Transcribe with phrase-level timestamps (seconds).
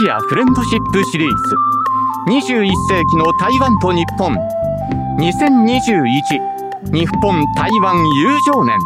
[0.00, 1.54] ジアフレンドシップシリーズ。
[2.30, 4.34] 21世紀の台湾と日本。
[5.18, 8.78] 2021日本台湾友情年。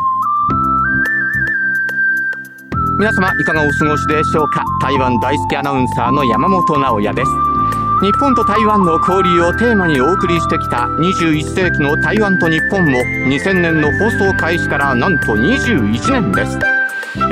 [2.99, 4.65] 皆様いかがお過ごしでしょうか？
[4.81, 7.31] 台湾大好きアナウンサーの山本直也です。
[8.03, 16.74] 日本と台湾の交流をテーマにお送りしてきた21世紀の台湾と日本も2000年の放送開始からなんと21年です。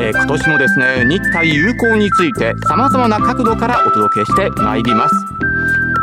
[0.02, 5.14] えー、今年もですね日台友好について様々な角度からお届けしてまいります。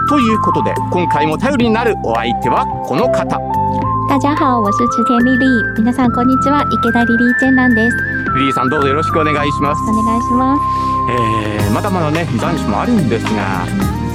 [0.07, 3.37] ということで今回も頼りになるお相手はこの方。
[4.07, 6.65] 大家好我是池田丽丽皆さんこんにちは。
[6.71, 7.97] 池田リリーチェンランです。
[8.37, 9.81] リリーさんどうぞよろしくお願いします。
[9.81, 10.61] お願いします。
[11.11, 13.67] えー、まだまだね残暑もあるんですが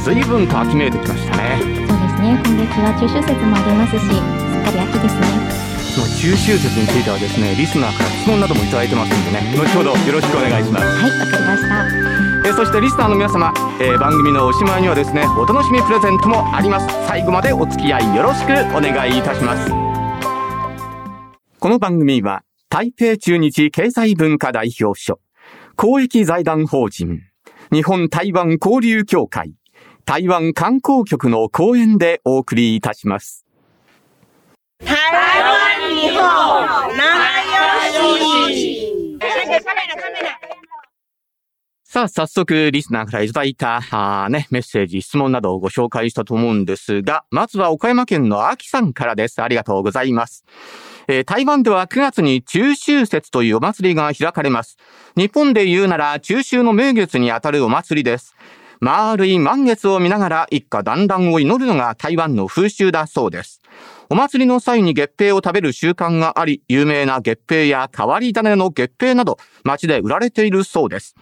[0.02, 1.60] 随分と秋めいてきましたね。
[1.60, 2.40] そうですね。
[2.42, 19.70] 今月は中秋節もありますしすっかり秋ですねの中秋節についてはですねリスナーから質問などもいただいてますんでね後ほどよろしくお願いしますはいわかりましたえそしてリスナーの皆様、えー番組のおしまいにはですねお楽しみプレゼントもあります最後までお付き合いよろしくお願いいたします
[21.58, 25.20] この番組は台北中日経済文化代表所
[25.76, 27.22] 公益財団法人
[27.72, 29.54] 日本台湾交流協会
[30.04, 33.43] 台湾観光局の講演でお送りいたします
[34.80, 37.06] 台湾日本仲
[37.94, 40.38] 良しカメラカメラ
[41.84, 49.40] さあ、早速、リスナーからいただいた、あね、メッセージ、質問などをご紹介したと思うんですが、まずは岡山県のアキさんからです。
[49.40, 50.44] ありがとうございます。
[51.06, 54.76] えー台湾では9月に中秋節というお祭りが開かれます。
[55.16, 58.34] 日本で言うなら中秋の名月にあたるお祭りです。
[58.80, 63.60] 丸い満月を見ながら一家団らんを祈るのが台湾の風習だそうです。
[64.10, 71.14] お祭りの際に月餅を食べる習慣があり、有名な月餅や変わり種の月餅など、街で売られているそうです。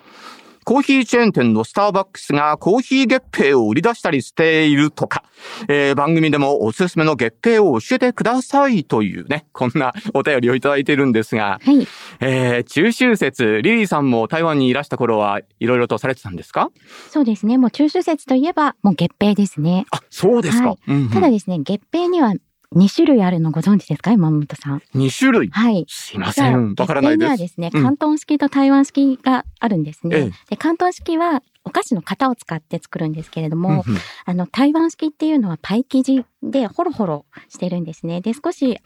[0.65, 5.25] コーヒーチェーン店のスターバックスがコーヒー月餅を売り出したりしているとか、
[5.67, 11.85] えー番組でもおすすめの月餅を教えてくださいというね、こんなお便りをいただいているんですが、はい。
[12.21, 16.71] えー中秋節、リリーさんも台湾にいらした頃はいろいろとされてたんですか？
[17.11, 17.59] そうですね。
[17.59, 19.87] もう中秋節といえばもう月餅ですね。
[19.91, 20.69] あ、そうですか。
[20.69, 20.79] はい。
[20.87, 21.11] うんうん。
[21.11, 22.35] ただですね月餅には
[22.75, 24.11] 2種類あるのご存知ですか？
[24.13, 25.49] 山本さん2種類？
[25.51, 26.75] はいすいません。
[26.79, 27.31] わからないです。
[27.31, 30.17] はですね、うん広東式と台湾式があるんですね。
[30.17, 38.21] ええで、広東式はお菓子の型を使って作るんですけれども、うんうんあの、台湾式っていうのはパイ生地でホロホロしてるんですね。
[38.21, 38.79] で、少し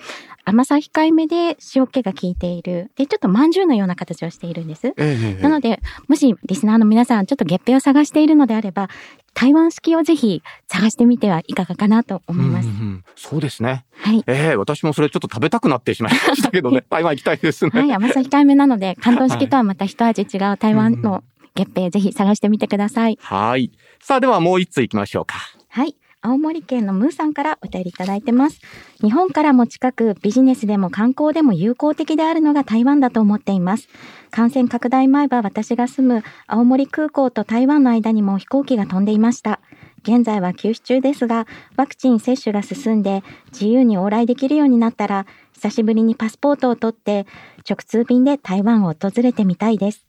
[0.44, 2.91] 甘さ控えめで塩気が効いている。
[2.97, 4.88] で、ちょっと饅頭のような形をしているんです。
[4.97, 8.88] ええなので、もしリスナーの皆さん、ちょっと月餅を探しているのであれば、
[9.32, 12.69] 台湾式をぜひ探してみてはいかがかなと思います。
[12.69, 13.87] うんうんうんそうですね。
[13.93, 14.22] はい。
[14.26, 16.84] ええ私もそれちょっと食べたくなってしまいましたけどね。
[16.91, 17.70] 台湾行きたいですね。
[17.72, 21.25] はい、甘さ控えめなので、広東式とはまた一味違う台湾の
[21.56, 23.19] 月餅、ぜひ探してみてください。
[23.21, 23.72] はい。
[24.00, 25.39] さあ、ではもう一つ行きましょうか。
[25.69, 25.97] はい。
[26.22, 28.61] 青森県のムーさんからお便りいただいてます。
[29.00, 33.89] 日本からも近く、ビジネスでも観光でも友好的であるのが台湾だと思っています。
[34.31, 39.61] 感染拡大前は私が住む青森空港と台湾の間にも飛行機が飛んでいました。
[40.03, 41.47] 現在は休止中ですが、
[41.77, 47.27] ワクチン接種が進んで自由に往来できるようになったら、久しぶりにパスポートを取って、
[47.69, 50.06] 直通便で台湾を訪れてみたいです。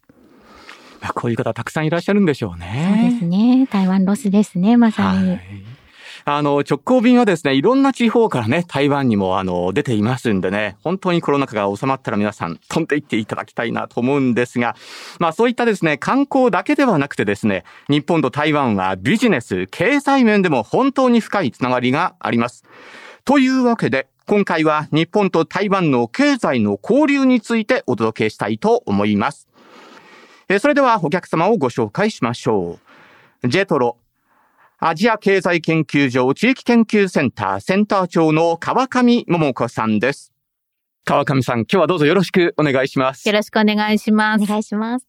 [1.00, 3.10] まあこういう方たくさんいらっしゃるんでしょうそうね。
[3.12, 3.66] ですね。
[3.70, 5.30] 台湾ロスですね、まさに。
[5.30, 5.40] はい。
[6.30, 14.76] あの、直行便はですね、いろんな地方からね、台湾にもあの、出ていますんでね、本当にコロナ禍が収まったら皆さん飛んでいっていただきたいなと思うんですが、
[15.18, 22.64] まあそういったですね、観光だけではなくてですね、日本と台湾はビジネス、経済面でも本当に深いつながりがあります。
[23.24, 29.47] というわけで、今回は日本と台湾の経済の交流についてお届けしたいと思います。
[30.50, 32.78] えーそれではお客様をご紹介しましょ
[33.42, 33.48] う。
[33.48, 33.98] ジェトロ、
[34.78, 40.32] アジア経済研究所地域研究センターセンター長の川上桃子さんです。
[41.04, 43.32] 川上さん、今日はどうぞよろしくお願いしますよ。
[43.34, 44.44] ろしくお願いします。
[44.44, 45.07] お願いします。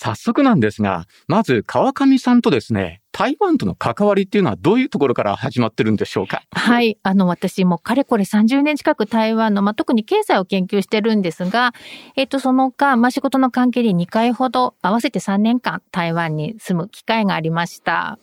[0.00, 6.44] 早速なんですが、まず川上さんとですね、台湾との関わりっていうのはどういうところから始まってるんでしょうか？
[6.52, 6.98] はい。
[7.02, 11.74] あの、私もかれこれ30年近く台湾の、まあ、特に経済を研究してるんですが、
[12.14, 18.20] えっと、その間、まあ、仕事の関係で2回ほど、合わせて3年間台湾に住む機会がありました。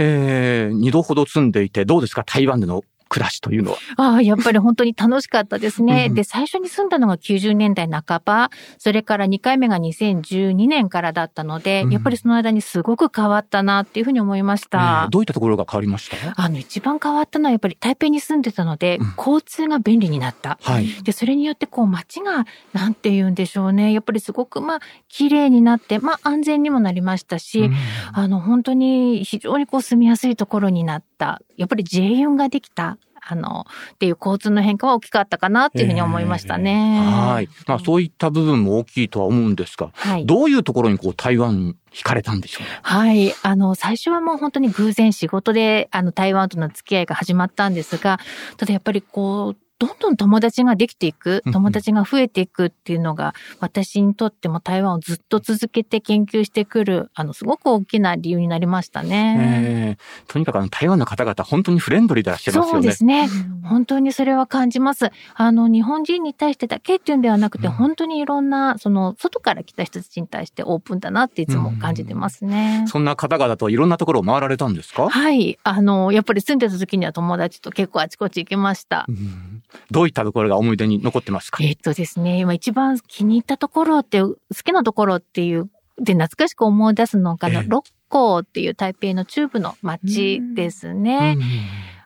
[0.00, 2.24] えー、二度ほど住んでいてどうですか？
[2.24, 3.78] 台湾での暮らしというのは。
[3.96, 6.06] ああ、やっぱり本当に楽しかったですね。
[6.08, 15.08] うんで、最初に住んだのが90年代半ば、それから2回目が2012年からだったので、うんやっぱりその間にすごく変わったなっていうふうに思いましえたー。
[15.08, 16.34] どういったところが変わりました？
[16.36, 20.58] あの、一番変わったのはやっぱり台北に住んでたので、うん交通が便利になった。
[20.62, 20.86] はい。
[21.02, 23.92] で、それによってこう街が、なんて言うんでしょうね。
[23.92, 27.74] やっぱりすごくまあ、綺麗になって、まあ安全にもなりましたし、うん
[28.12, 31.07] あの、本当に非常にこう住みやすいところになった。
[31.56, 32.98] やっぱり J 運ができた。
[33.30, 37.02] あの、っていう交通の変化は大きかったかなっていうふうに思いましたね。
[37.04, 37.48] えーはい。
[37.66, 40.24] まあそういった部分も大きいとは思うんですが、はい。
[40.24, 42.78] どういうところにこう台湾に惹かれたんでしょうね？
[42.80, 43.34] はい。
[43.42, 48.18] あの、最初はもう本当に偶然仕事で、あの、台湾との付き合いが始まったんですが、
[48.56, 59.36] ただやっぱりこう、どんどん友達ができていく友達が増えていくっていうのが、私にとっても台湾をずっと続けて研究してくる、あの、すごく大きな理由になりましたね。
[59.40, 62.88] えーとにかくあの台湾の方々本当にフレンドリーでいらっしゃいますそよね。
[62.88, 63.28] うですね。
[63.64, 65.10] 本当にそれは感じます。
[65.34, 72.84] あの、日本人に対してだけっていうんではなくて、うん本当にいろんな、その、外から来た人たちに対してオープンだなっていつも感じてますね。
[72.88, 75.58] そんな方々といろんなところを回られたんですか、はい。
[75.62, 79.12] あの、やっぱり住んでた時には友達と結構あちこち行きましたう。
[79.12, 81.62] んどういったところが思い出に残ってますか？
[81.62, 91.34] えっとですね、今一番気に入ったところって、好きなところっていう、で、懐かしく思い出すのが、六甲っていう台北の中部の町ですね。
[91.36, 91.42] うん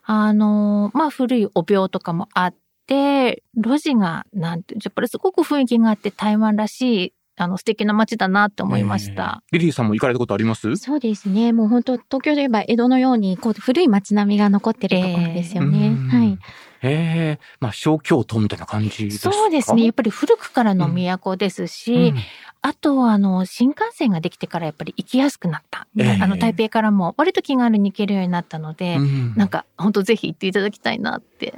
[0.05, 2.55] あの、まあ、古いお廟とかもあっ
[2.89, 9.45] て、路地が、なんて、やっぱりすごく雰囲気があって台湾らしい、あの、素敵な街だなって思いました。
[9.53, 10.75] えーリリーさんも行かれたことあります？
[10.77, 11.53] そうですね。
[11.53, 15.87] もう本当東京で言えば江戸のように、こう、古い街並みが残ってるところですよね。
[15.87, 16.39] うんはい。
[16.83, 19.33] ええまあ小京都みたいな感じですか？
[19.35, 19.85] そうですね。
[19.85, 22.17] やっぱり古くからの都ですし、うん
[22.65, 25.89] あとは、あの、新幹線ができてからやっぱり行きやすくなった。
[25.99, 31.55] ええあの、台北からも割と気軽に行けるようになったので、うんなんか、本当ぜひ行っていただきたいなって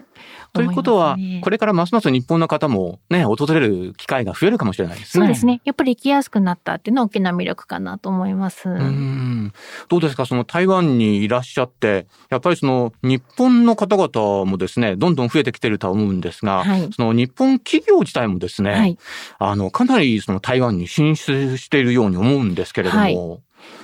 [0.54, 5.26] ということは、これれからますます日本の方もね、訪れる機会が増えるかもしれないですね。
[5.26, 5.60] そうですね。
[5.66, 8.70] やっぱり行きやすくなったっていうのは大きな魅力かなと思います。
[8.70, 9.52] うん
[9.90, 10.24] どうですか？
[10.24, 18.98] その台湾にいらっしゃって、やっぱりその日本の方々もですね、どんどん増えてきてるとは思うんですが、はいその日本企業自体もですね、はい。
[19.38, 23.40] あの、かなりその台湾に進出しているように思うんですけれども、はい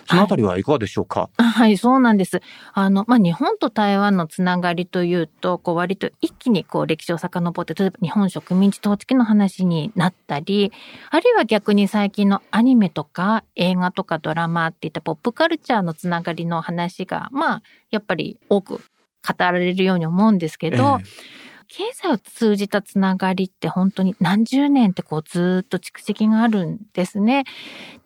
[0.06, 2.40] そのあたりはいかがでしょうか、あはい、そうなんです。
[2.72, 10.72] あの、まあ、日本と台湾のつながりというと、こう、割と一気にこう、歴史を遡って、例えば日本植民地統治期の話になったり、
[11.10, 18.80] あるいは逆に最近のアニメとか映画とかドラマっていったポップカルチャーのつながりの話が、まあ、やっぱり多く
[19.26, 21.40] 語られるように思うんですけど、ええ
[21.72, 27.44] 経済を通じたつながりって本当に何十年ってこうずーっと蓄積があるんですね。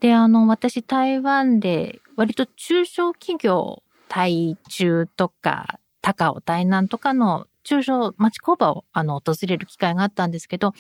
[0.00, 10.72] で、あの、私台湾で割と中小企業、台中とか高尾台南とかの中小町工場をあの訪れる機会があったんですけど、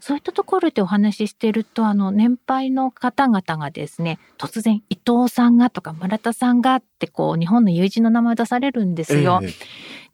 [0.00, 9.40] そういったところでお話ししていると、あの、年配の方々がですね、突然伊藤さんがとか村田さんがってこう日本の友人の名前を出されるんですよ。
[9.42, 9.54] えー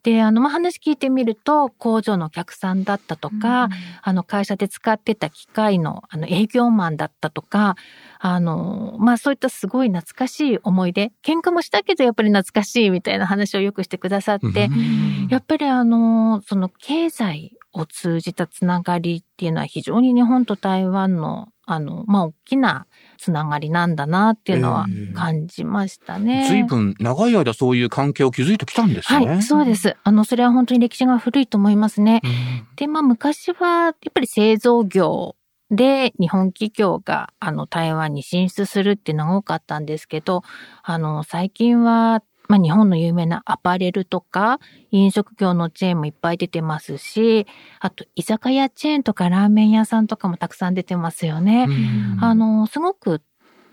[0.03, 3.69] で、あの、まあ、話聞いてみると、工場のお客さんだったとか、
[4.01, 7.75] あの、会社で使ってた機械の、あの、営業マンだったとか、
[8.19, 15.27] あの、まあ、そういったすごい懐かしい思い出、喧嘩もしたけど、やっぱり懐かしいみたいな話をよくしてくださって、うん。
[15.29, 22.85] やっぱりあの、その経済を通じたつながりっていうのは非常に日本と台湾の、あの、まあ、大きな
[23.17, 26.45] つながりなんだなっていうのはええ感じましたね。
[26.47, 29.25] 随分長い間そういう関係を築いてきたんですね。
[29.25, 29.95] はい、そうです。
[30.03, 32.21] あの、それは本当に歴史が古いと思いますね。
[32.23, 35.35] うんで、まあ昔はやっぱり製造業
[35.69, 40.41] で日本企業があの台湾に進出するっていうのが多かったんですけど、
[40.83, 44.59] あの最近はまあ日本の有名なアパレルとか
[44.91, 47.47] 飲食業のチェーンもいっぱい出てますし、
[47.79, 51.67] あと居酒屋チェーンとかラーメン屋さんとかもたくさん出てますよね。
[51.69, 53.21] うんあの、すごく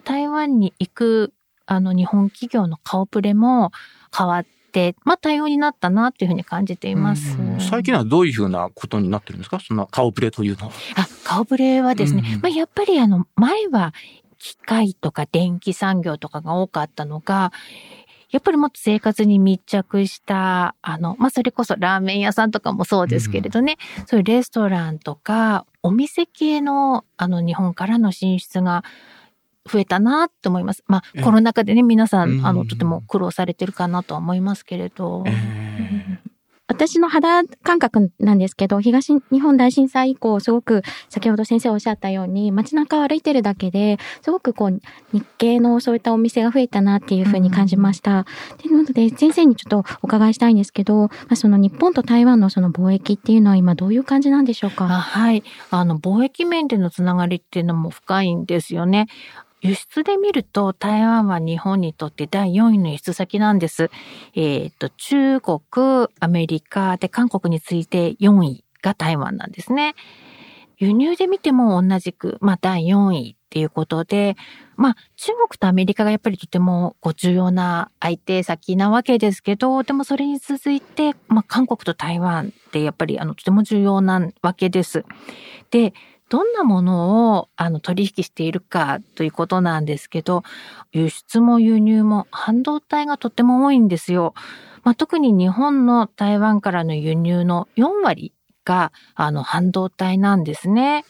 [0.05, 1.33] 台湾に行く
[1.67, 3.73] あの日本企業の顔ぶれも
[4.17, 7.37] 変わって、まあ多様になったなっていうふうに感じています。
[7.37, 9.59] うん最近はどういうふうなことになってるんですか？
[9.59, 10.73] そんな顔ぶれというのは。
[10.95, 13.93] あ、顔ぶれはですね、うんまあ、やっぱりあの、前は
[14.39, 17.53] 機械とか電気産業とかが多かったのが、
[18.31, 28.85] やっぱりもっと生活に密着した、あの、まあ、それこそラーメン屋さんとかもそうですけれどね、そういうレストランとか、お店系の、あの、日本からの進出が
[29.71, 30.85] 増えたなと思います。
[30.87, 31.21] まええ。
[31.21, 32.43] あ、コロナ禍でね、皆さうん。
[32.43, 35.25] ん、あの、とても苦労されてるかなとは思いますけれど。
[35.27, 35.78] えー
[36.69, 44.81] 私の肌感覚なんですけど、東日本大震災以降、すごく先ほど先生おっしゃったように、街中を歩いてるだけで、すごくこう、
[45.13, 48.27] 日系のそういったお店が増えたなっていうふうに感じました。
[48.63, 54.87] で、なので、先生にちょっとお伺いしたいんですけど、まあ、その日本と台湾のその貿易っていうのは今どういう感じなんでしょうか？
[54.87, 55.43] はい。
[55.71, 59.07] あの、貿易面でのつながりっていうのも深いんですよね。
[59.61, 63.91] 輸出で見ると台湾は日本にとって第4位の輸出先なんです。
[64.35, 65.59] えっ、ー、と、中国、
[66.21, 69.95] アメリカで韓国に次いて4位が台湾なんですね。
[70.79, 74.37] 輸入で見ても同じく、まあ第4位っていうことで、
[74.77, 85.05] まあ中国とアメリカがやっぱりとてもこう重要な相手先なわけですけど、でもそれに続いて、まあ韓国と台湾ってやっぱりあのとても重要なわけです。
[85.73, 85.95] で、
[86.29, 90.43] どんなものをあの取引しているかということなんですけど、
[90.93, 94.35] 輸出も輸入も半導体がとても多いんですよ。
[94.85, 98.33] まあ、特に日本の台湾からの輸入の4割
[98.65, 101.05] があの半導体なんですね。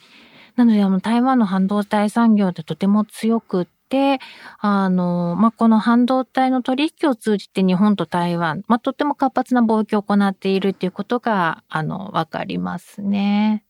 [0.55, 4.19] なのであの台湾の半導体産業ってとても強くって、
[4.59, 13.63] あの、まあ、この半導体の取引を通じて日本と台湾、まあ、とっても活発な貿易を行っているっていうことが、あの、わかりますね。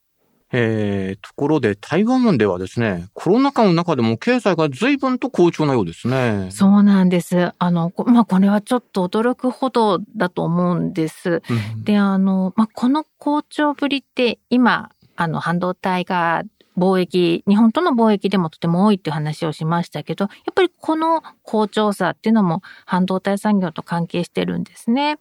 [0.51, 6.49] えー、ところで台湾ではですね、コロナ禍の中でも経済が随分と好調なようですね。
[6.51, 7.51] そうなんです。
[7.57, 11.41] あの、まあ、これはちょっと驚くほどだと思うんです。
[11.75, 16.43] うん、で、あの、まあ、この好調ぶりって今、あの、半導体が
[16.79, 25.19] 貿易、日本との貿易でもとても多いっていう話をしましたけど、やっぱりこの好調さっていうのも半導体産業と関係してるんですね。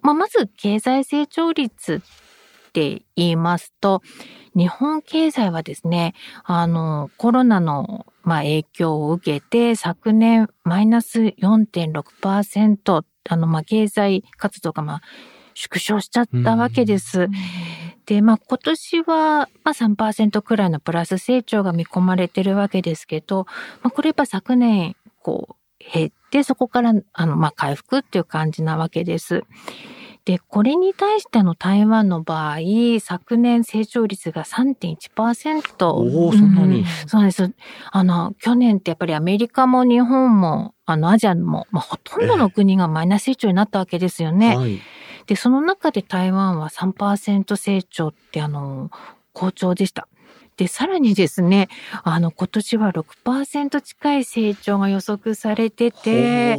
[0.00, 2.27] まあ、まず経済成長率っ
[2.78, 4.02] て言いますと、
[4.54, 15.02] 日本経済はですね、あの、コロナの、まあ、影響を受けて、昨年マイナス4.6%、あの、まあ、経済活動が、まあ、
[15.54, 17.28] 縮小しちゃったわけです。
[18.06, 23.46] で、まあ、今年は、まあ、3%くらいのプラス成長が見込まれてるわけですけど、
[23.82, 29.42] まあ、これやっぱ昨年、こう、減って、そこから、あの、まあ、回復っていう感じなわけです。
[30.28, 32.58] で、これに対しての台湾の場合、
[33.00, 35.86] 昨年成長率が3.1%。
[35.86, 37.50] おお、そんなに、うん、そうです。
[37.90, 44.54] あの、去年ってやっぱりアメリカも日本も、あの、アジアも、まあ、ほとんどの国がマイナス成長になったわけですよね。
[44.54, 44.82] はい、
[45.26, 48.90] で、その中で台湾は3%成長ってあの、
[49.32, 50.08] 好調でした。
[50.58, 51.68] で、さらにですね、
[52.02, 56.58] あの、今年は6%近い成長が予測されてて、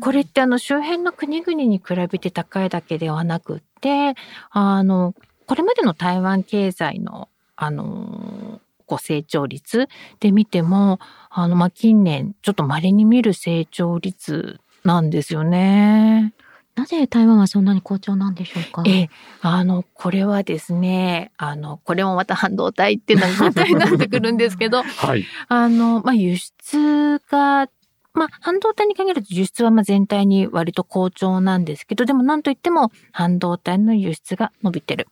[0.00, 4.14] これってあの、周辺の国々に比べて高いだけではなくって、
[4.50, 5.14] あの、
[5.46, 9.88] これまでの台湾経済の、あの、こう成長率
[10.18, 10.98] で見ても、
[11.30, 16.34] あの、ま近年ちょっと稀に見る成長率なんですよね。
[16.78, 18.84] なぜ台湾はそんなに好調なんでしょうか？
[18.86, 19.08] え、
[19.40, 25.24] あの、これはですね、あの、これもまた半導体っていうのが問題になってくるんですけど、 はい。
[25.48, 27.68] あの、まあ、輸出が、
[28.14, 35.08] まあ、半導体に限ると輸出はま全体に割と好調なんですけど、でもなんといっても半導体の輸出が伸びてる。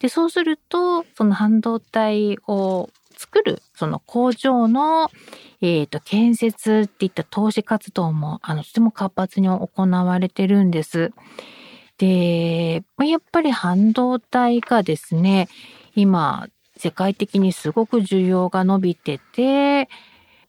[0.00, 5.10] で、そうすると、その半導体を作る、その工場の、
[5.60, 11.12] えっ、ー、と、建設っていった投資活動も、あの、とても活発に行われてるんです。
[11.98, 15.48] で、やっぱり半導体がですね、
[15.94, 19.88] 今、世界的にすごく需要が伸びてて、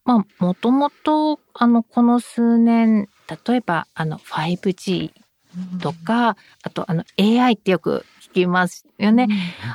[0.05, 3.09] まあ、もともと、あの、この数年、
[3.47, 5.11] 例えば、あの、5G
[5.81, 9.27] とか、あと、あの、AI ってよく聞きますよね。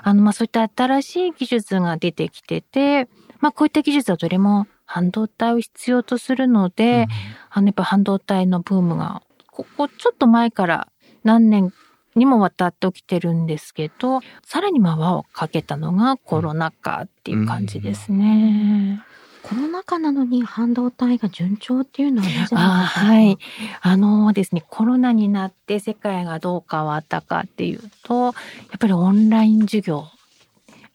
[0.03, 3.09] あの、まあ、そういった新しい技術が出てきてて、
[3.41, 7.07] まあ、こういった技術はどれも半導体を必要とするので、うん、
[7.51, 10.89] あの、やっぱ半導体のブームが、ここちょっと前から
[11.25, 11.73] 何年
[12.15, 19.03] にもわたって起きてるんですけど、さらにまあ輪をかけたのがコロナ禍っていう感じですね。
[19.42, 23.00] コロナ禍なのに半導体が順調っていうのはなぜなんですか？
[23.06, 23.38] はい。
[23.80, 28.32] あのですね、コロナになって世界がどう変わったかっていうと、やっ
[28.78, 30.06] ぱりオンライン授業、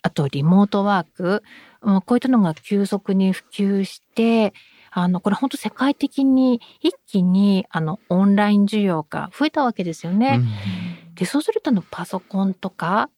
[0.01, 1.43] あとリモートワーク、
[2.05, 4.53] こういったのが急速に普及して、
[4.91, 10.39] あの、これ本当世界的に一気にあのオンライン需要が増えたわけですよね。
[11.07, 13.09] うん、で、そうするとあのパソコンとか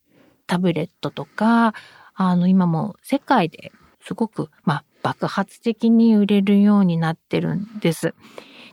[0.48, 1.74] タブレットとか、
[2.15, 8.14] あの今も世界ですごく、まあ、爆発的に売れるようになってるんです。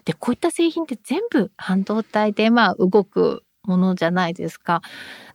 [0.04, 4.82] で、こういった製品って全部半導体でまあ動くものじゃないですか。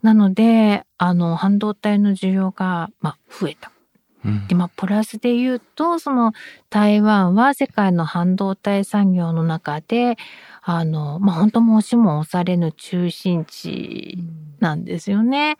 [0.02, 3.72] なので、あの、半導体の需要が、まあ、増えた。
[4.26, 6.34] うんで、まあ、プラスで言うと、その、
[6.70, 10.18] 台湾は世界の半導体産業の中で、
[10.62, 14.18] あの、まあ、本当も押しも押されぬ中心地
[14.60, 15.56] なんですよね。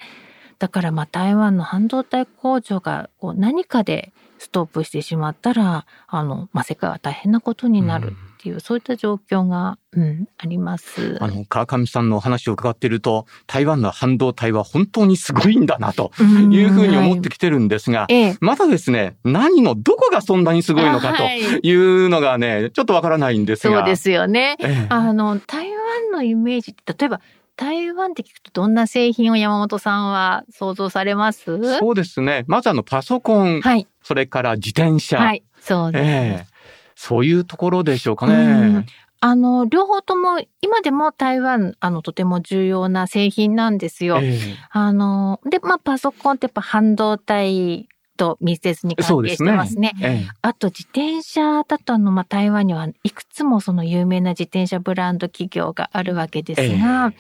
[0.60, 11.18] だから、まあ、台湾の半導体工場が、こう、何かでストップしてしまったら、あの、まあ、世界は大変なことになるっていう、そういった状況が、うん、あります。
[11.20, 18.38] あの、川上さんのお話を伺っていると、台湾の半導体は本当にすごいんだな、とうんいうふうに思ってきてるんですが、ええ。
[18.40, 23.80] まだですね、何のどこがそんなにすごいのかとはいいうのがね、ちょっとわからないんですが。
[23.80, 24.56] そうですよね。
[24.60, 27.20] ええあの、台湾のイメージ例えば、
[27.60, 31.78] 台湾って聞くとどんな製品を山本さんは想像されます？
[31.78, 32.46] そうですね。
[32.48, 33.86] まずあの、パソコン、はい。
[34.02, 35.18] それから自転車。
[35.18, 35.44] はい。
[35.60, 36.04] そうです。
[36.06, 36.08] え
[36.46, 36.60] え
[36.96, 38.86] そういうところでしょうかうんね。
[39.22, 44.20] あの、両方とも、今でも台湾、あの、とても重要な製品なんですよ。
[44.22, 44.40] え
[44.72, 47.88] あの、で、まあ、パソコンってやっぱ半導体
[48.20, 49.52] と密接に関係しですね。
[49.52, 49.94] てますね。
[50.04, 57.14] えあと自転車だとあの、まあ、台湾にはいくつもその有名な自転車ブランド企業があるわけですが、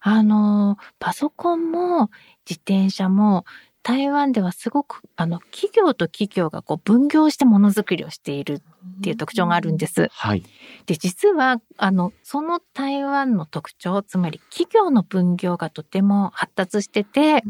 [0.00, 2.10] あの、パソコンも
[2.48, 3.44] 自転車も
[3.88, 8.60] 台湾ではすごくあの企業と企業がこう分業してものづくりをしている
[8.98, 10.08] っていう特徴があるんです。
[10.12, 10.44] はい。
[10.84, 17.42] で、実はあの、その台湾の特徴、つまり企業の分業がとても発達してて、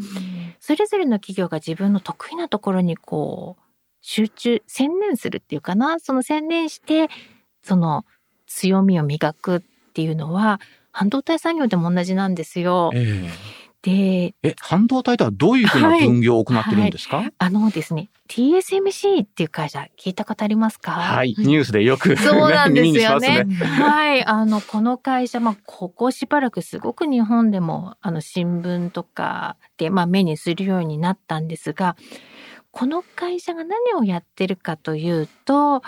[0.60, 3.62] それぞれの企業が自分の得意なところにこう、
[4.00, 7.08] 集中、専念するっていうかな、その専念して、
[7.64, 8.04] その
[8.46, 9.60] 強みを磨くっ
[9.92, 10.60] ていうのは、
[10.92, 12.92] 半導体産業でも同じなんですよ。
[12.94, 13.28] え
[13.67, 17.22] で、ええ、半導体とはどういうふうな分業を行ってるんですか？
[17.38, 20.92] あのですね、TSMC っていう会社聞いたことありますか？
[20.92, 21.34] はい。
[21.38, 23.44] ニュースでよく、 そうなんですよね。
[23.44, 24.24] 耳にしますはい。
[24.24, 31.96] あの、この会社、まあ、ここしばらくすごく日本でも、あの、新聞とかで、まあ、目にするようになったんですが、
[32.70, 35.82] この会社が何をやってるかというと、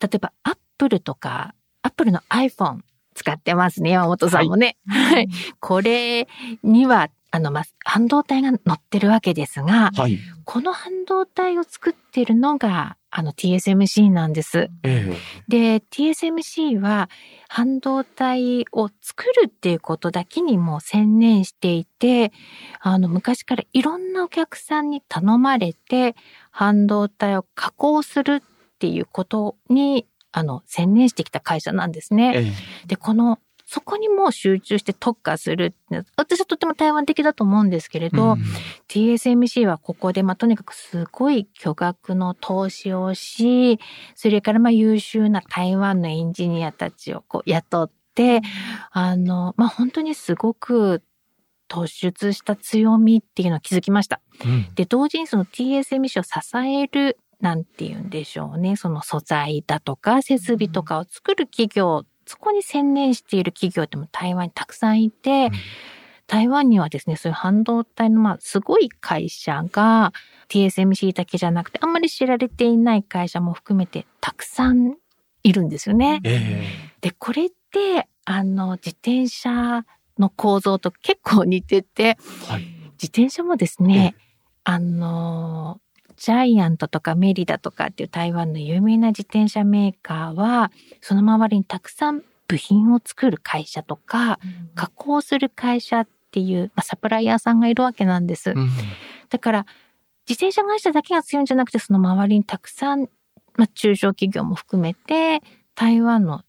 [0.00, 2.80] 例えば、アップルとか、アップルの iPhone
[3.14, 4.76] 使ってますね、山本さんもね。
[4.86, 5.28] はい。
[5.60, 6.28] これ
[6.62, 10.18] には、あの、まあ、半導体が乗ってるわけですが、はい。
[10.44, 14.70] この半導体を作ってるのが、あの TSMC なんです。
[14.82, 15.14] え
[15.48, 17.08] で、TSMC は
[17.48, 22.32] 半導体を作るっていうことだけにもう専念していて、
[22.80, 26.14] あの昔からいろんなお客さんに頼まれて、
[26.50, 32.32] 半導体を加工するっていうことに、あの、専念してきた会社なんですえね。
[32.36, 33.38] えで、この、
[33.72, 35.74] そこにもう集中して特化する。
[36.18, 38.42] 私はとても台湾的だと思うんですけれど、うん
[38.88, 43.80] TSMC はここで、まあ、とにかくすごい巨額の投資をし、
[44.14, 48.42] それからまあ優秀な台湾のエンジニアたちをこう雇って、
[48.90, 51.02] あの、まあ、本当にすごく
[51.70, 54.20] 突出した強みっていうのを気づきました。
[54.44, 58.76] うんで、同時にその TSMC を支える、なんて言うんでしょうね。
[58.76, 65.50] その素材だとか設備とかを作る企業、そこに専念している企業っても台湾にたくさんいて、
[66.26, 70.14] 台湾にはですね、そういう半導体のまあすごい会社が
[70.48, 74.96] TSMC だけじゃなくて、あんまり知られていない会社も含めてたくさん
[75.42, 76.22] いるんですよね。
[76.24, 76.64] え
[77.02, 79.84] で、これって、あの、自転車
[80.18, 82.16] の構造と結構似てて、え
[82.48, 82.62] はい。
[82.92, 84.14] 自転車もですね、
[84.64, 85.82] あの、
[86.16, 90.70] ジャイアントとかメリダとかっていう台湾の有名な自転車メーカーは、
[91.00, 94.38] その周りにたくさん部品を作る会社とか、
[94.74, 98.50] 加工する会社っていう、まあ、サプライヤーさんがいるわけなんです。
[98.50, 98.70] うん
[99.30, 99.66] だから、
[100.28, 103.08] 自転車会社だけが強いんじゃなくて、その周りにたくさん、
[103.56, 105.40] まあ、中小企業も含めて、
[105.74, 106.42] 台湾の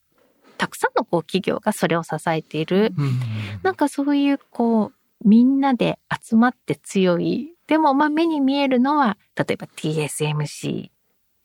[0.57, 2.93] たくさんのこう企業がそれを支えている。
[2.97, 3.19] うん
[3.63, 7.52] なんかそういうこう、みんなで集まって強い。
[7.67, 10.91] でもまあ目に見えるのは、例えば TSMC っ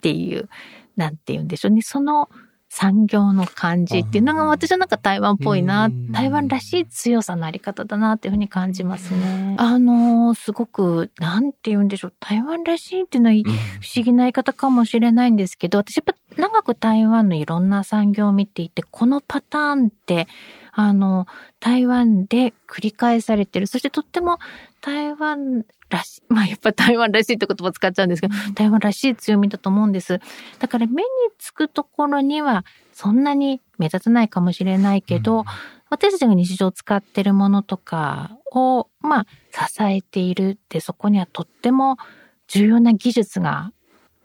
[0.02, 0.48] ていう、
[0.96, 1.82] なんて言うんでしょうね。
[1.82, 2.28] その
[2.70, 9.56] 産業の感じっていうのがうん私はなんか台湾っぽいなうん、台湾らしい強さのあり方だなっていうふうに感じますね。
[9.58, 12.12] あのーすごく、なんて言うんでしょう。
[12.20, 13.36] 台湾らしいっていうのは
[13.80, 20.28] 不思議な言い方かもしれないんですけど、私やっぱ長く台湾のいろんな産業を見ていて、このパターンって、
[20.72, 21.26] あの、
[21.60, 23.66] 台湾で繰り返されてる。
[23.66, 24.38] そしてとっても
[24.88, 30.20] 台湾らしい、 まあやっぱ台湾らしいって言葉使っちゃうんですけど、台湾らしい強みだと思うんです。
[30.58, 35.44] だから目につくところにはそんなに目立たないかもしれないけど、
[35.90, 41.96] 私たちが日常使ってるものとかを、まあ、支えているって、そこにはとっても
[42.46, 43.72] 重要な技術が、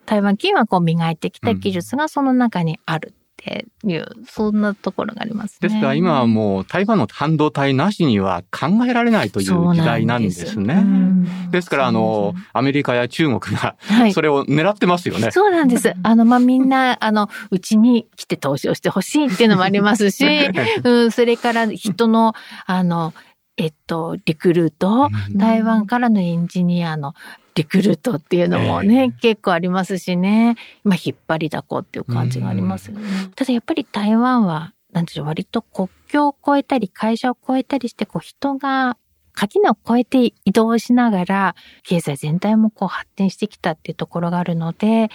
[0.06, 3.14] 台湾企業はこう磨いてきた技術がその中にある。
[3.18, 5.68] っっていう、そんなところがありますね。
[5.68, 10.74] ですから今はもう台湾の半導体なしには考えられないという時代なんですね。
[10.74, 15.30] うんですからあの、アメリカや中国がはいそれを狙ってますよね。
[15.30, 15.92] そうなんです。
[16.02, 20.26] あの、まあ、みんな、あの、うちに来て投資をしてほしいっていうのもありますし、
[20.84, 22.34] うん、それから人の、
[22.66, 23.14] あの、
[23.56, 25.38] えっと、リクルート、うん。
[25.38, 27.14] 台湾からのエンジニアの
[27.54, 33.06] リクルートっていうのもね、結構ありますしね、まあ、引っ張りだこっていう感じがありますよね。
[33.36, 38.96] ただやっぱり台湾は、なんでしょう、割と国境を越えたり、会社を越えたりして、こう人が
[39.32, 45.10] 垣根を越えて移動しながら、経済全体もこう発展してきたっていうところがあるので、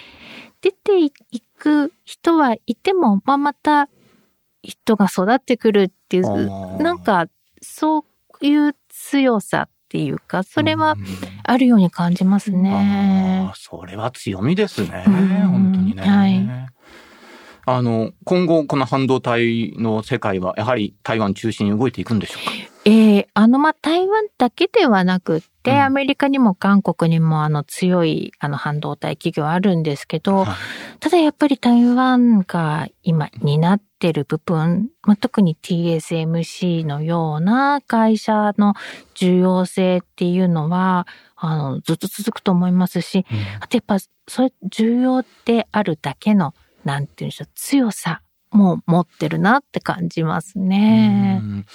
[0.62, 1.10] 出てい
[1.58, 3.88] く人はいても、まあ、また
[4.62, 6.82] 人が育ってくるっていあう、ー。
[6.82, 7.26] なんか、
[7.62, 8.04] そう
[8.46, 11.04] いう強さっていうか、それはうん
[11.44, 13.50] あるように感じますね。
[13.56, 15.04] それは強みですね。
[15.06, 15.14] うん。
[15.48, 16.02] 本当にね。
[16.02, 16.48] はい。
[17.66, 22.52] あの、今後、この半導体の世界は、やはり台湾中心に動いていくんでしょうか？
[22.84, 25.82] ええあの、まあ、台湾だけではなくって、うん。
[25.82, 30.98] アメリカにも韓国にも、あの、強い、あの、半導体企業あるんですけど、はい。
[31.00, 38.74] ただやっぱり台湾が今担ってる部分、まあ、特に TSMC のような会社の
[39.14, 43.26] 重要性っていうのは、あの、ずっと続くと思いますし、
[43.60, 51.40] あとやっぱ、それ重要であるだけの、なんていうんでしょう、強さも持ってるなって感じますね。
[51.42, 51.46] う。
[51.46, 51.66] ん。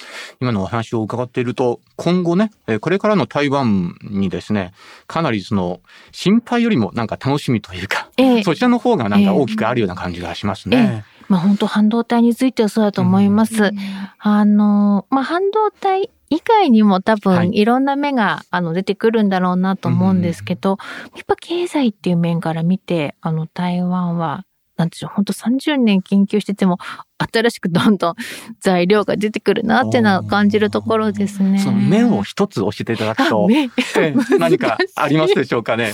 [0.41, 4.73] 今のお話を伺っていると、今後ね、えーこれからの台湾にですね、
[5.07, 5.79] かなりその、
[6.11, 8.43] 心配よりもなんか楽しみというか、ええ。
[8.43, 11.05] そちらの方がなんか大きくあるような感じがしますね。
[11.27, 13.71] まあ本当半導体についてはそうだと思います。
[14.19, 17.47] あの、まあ半導体以外にも多はい。
[17.47, 20.77] 分いろんな目が、あの出てくるんだろうなと思うんですけど、
[21.15, 24.45] やっぱ経済っていう面から見て、あの台湾は、
[24.77, 26.77] なんでしょう、本当30年研究してても、
[27.17, 28.15] 新しくどんどん
[28.59, 31.59] 材料が出てくるなっていうのは感じるところですね。
[31.59, 33.47] その面を一つ教えていただくあと、
[34.37, 35.93] 何かありますでしょうかね。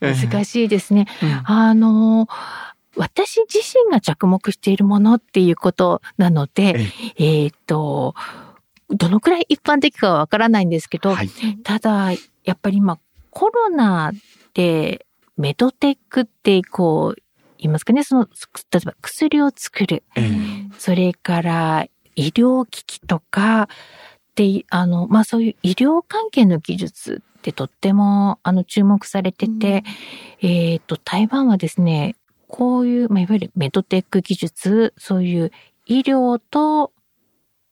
[0.00, 1.06] 難しいですね。
[1.22, 2.28] うんあの、
[2.96, 8.14] 私自身が着目しているものっていうことなので、えっ、と、
[8.88, 11.28] どのくらい一般的かはわからないんですけど、はい。
[11.62, 12.12] ただ、
[12.44, 12.98] やっぱり今、
[13.30, 14.12] コロナ
[14.54, 17.22] でメドテックってこう、
[17.58, 18.28] 言いますかね、その、
[18.72, 23.68] 例えば薬を作る、えーそれから医療機器とか、
[24.34, 29.84] で、あの、まあそういう医療関係の技術ってとっても、あの、注目されてて、
[30.42, 32.16] えっ、と、台湾はですね、
[32.48, 35.50] こういう、まあ、いわゆるメドテック技術、そういう
[35.86, 36.92] 医療と、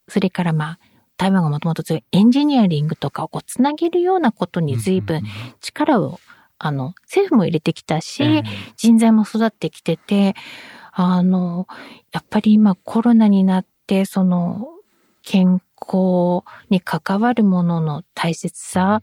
[0.08, 0.78] それからまあ、
[1.16, 5.22] 台湾がもともと強いエンジニアリングとかをこうつなげるようなことに随分
[5.60, 6.18] 力を、
[6.58, 8.44] あの、政府も入れてきたし、えー
[8.76, 10.34] 人材も育ってきてて、
[10.92, 11.66] あの、
[12.12, 14.68] やっぱり今コロナになって、その、
[15.22, 19.00] 健康に関わるものの大切さ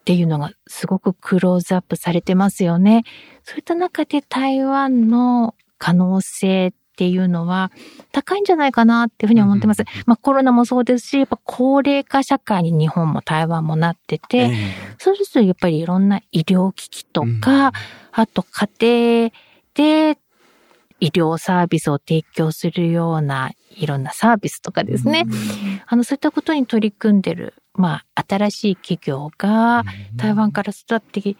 [0.00, 3.04] っていうのがすごくクローズアップされてますよね。
[3.44, 7.70] そういった中で台湾の可能性っていうのは
[8.12, 9.84] 高いんじゃないかなっていうふうに思ってます。
[10.06, 14.52] まあコロナもそうですし、やっぱ高齢化社会に日本も台湾もなってて、えー
[14.98, 17.72] そうするとやっぱりいろんな医療機器とうんか、
[18.12, 19.30] あと家
[19.74, 20.18] 庭で
[21.00, 25.26] 医療サービスを提供するようないろんなサービスとかですね。
[25.86, 31.36] あの、そういったことに取り組んでる、まあ、新しい企業が台湾から育って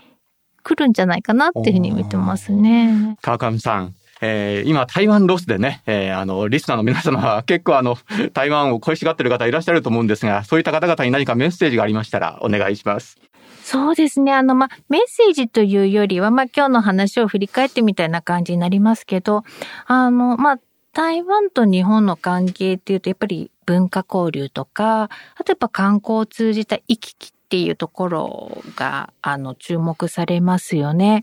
[0.62, 3.16] くるんじゃないかなっていうふうに見てますね。
[3.22, 7.98] 川上さん、えー今台湾ロスでね、えーあの、リスナーの皆様は結構あの、
[8.32, 13.18] 台湾を恋しがってる方いらっしゃると思うんですが、そういった方々に何かメッセージがありましたらお願いします。
[13.64, 14.32] そうですね。
[14.32, 19.44] あの、まあ、メッセージというよりは、まあ、今日の話を振り返ってみたいな感じになりますけど、
[19.86, 20.58] あの、まあ、
[20.92, 31.22] 台湾と日本の関係っていうと、やっぱり文化交流とか、あとやっぱ観光を通じた行き来っていうところが、あの、注目されますよね。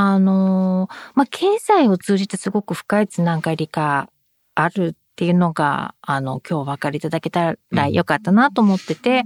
[0.00, 4.08] あの、まあ、経済を通じてすごく深いつながりが
[4.54, 9.24] あるっていうのが、あの、今日お分かりいただけたらよかったなと思ってて、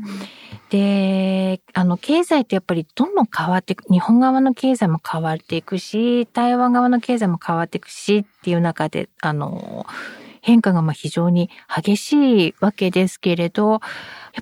[0.70, 9.84] で、あの、経済ってやっぱりどんどん変わっていく、日本側の経済も変わっていくし、台湾側の経済も変わっていくしっていう中で、あの、
[10.40, 13.80] 変化がまあ非常に激しいわけですけれど、やっ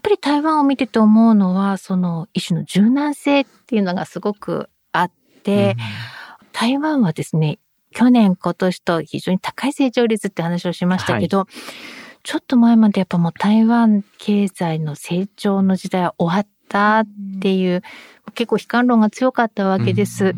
[0.00, 5.12] ぱり台湾を見てて思うのは、その一種の柔軟性っていうのがすごくあっ
[5.42, 5.74] て、
[6.52, 7.58] 台湾はですね、
[7.92, 11.46] 去年今年と非常に高い成長率って話をしましたけど、
[12.22, 17.06] ちょっと前までやっぱもう台湾経済の成長の時代は終わったっ
[17.40, 17.82] ていう、
[18.34, 20.34] 結構悲観論が強かったわけです。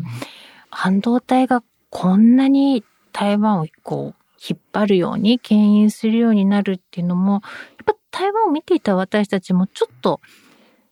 [0.69, 7.41] 半導体がこんなに台湾をこう引っ張るように、牽引するようになるっていうのも、やっ
[7.85, 10.21] ぱ台湾を見ていた私たちもちょっと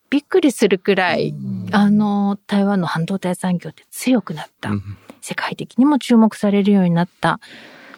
[0.10, 1.34] びっくりするくらい、
[1.72, 4.72] あの、台湾の半導体産業って強くなった。
[5.22, 7.40] 世界的にも注目されるようになった。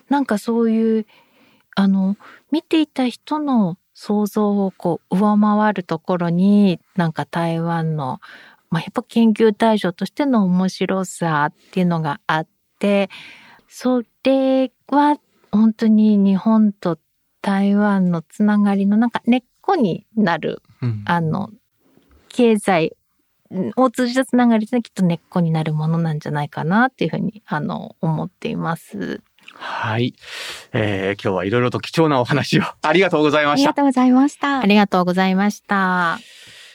[0.10, 1.06] なんかそういう、
[1.76, 2.18] あの、
[2.52, 8.20] 見ていた人の想像をこう上回るところに、なんか台湾の、
[8.70, 12.48] まあ、やっぱ研究対象としての面白さっていうのがあっ
[12.80, 13.10] て、
[13.68, 15.18] それは
[15.52, 16.98] 本当に日本と
[17.42, 21.50] 台湾のつながりのなんか根っこになる、うん、あの、
[22.30, 22.96] 経済
[23.76, 29.22] を通じたつながりできっと根っこになるものなんじゃないかなっていうふうに、あの、思っています。
[29.56, 30.16] はい。
[30.72, 33.70] えー、今日はいろいろと貴重なお話を ありがとうございました。
[33.70, 34.60] ありがとうございました。
[34.60, 36.20] ありがとうございました。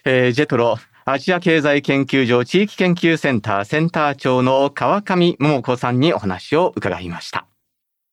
[0.05, 7.47] えー、ジェトロ、アジア経済研究所地域研究センターセンター長の川上桃子さんにお話を伺いました。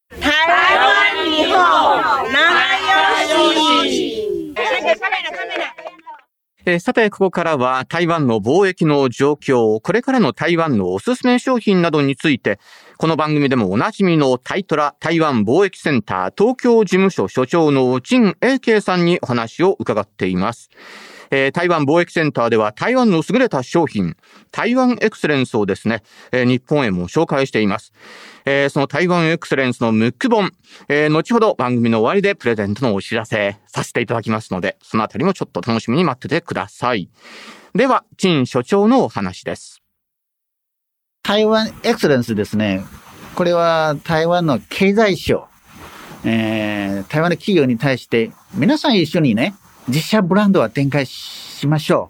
[0.10, 3.24] 台湾日本仲
[3.84, 4.35] 良し
[6.68, 12.60] えー、さて、ここからは台湾の貿易の状況、これからの台湾のおすすめ商品などについて、
[12.98, 20.72] この番組でもおなじみのタイトラ台湾貿易センター東京事務所所長の陳英慶さんにお話を伺っています。
[21.32, 24.16] えー、台湾貿易センターでは台湾の優れた商品、
[24.52, 27.94] 台湾エクセレンスをですね、えー、日本へも紹介しています。
[28.46, 30.52] えー、その台湾エクセレンスのムック本、
[30.88, 37.10] えー、後ほど番組の終わりでプレゼントのお知らせさせていただきますので、そのあたりもちょっと楽しみに待っててください。
[37.74, 39.82] では、陳所長のお話です。
[41.24, 42.86] 台湾エクセレンスですね。
[43.36, 45.48] これは台湾の経済省、
[46.24, 49.56] えー、台湾の企業に対して皆さん一緒にね、
[49.88, 52.10] 自社ブランドは展開しましょ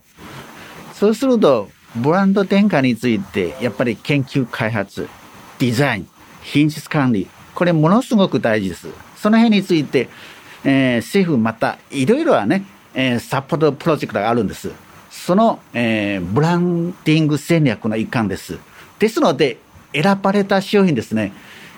[0.94, 0.96] う。
[0.96, 5.10] そうすると、ブランド転換について、やっぱり研究開発、
[5.60, 6.08] デザイン、
[6.42, 8.88] 品質管理、これものすごく大事です。
[9.18, 10.10] その辺について、
[10.64, 14.72] えー、政府またいろいろはね、えー、サポートプロジェクトがあるんです。
[15.10, 18.58] その、えー、ブランディング戦略の一環です。
[19.00, 19.58] ですので、
[19.94, 21.34] 選ばれた商品ですね、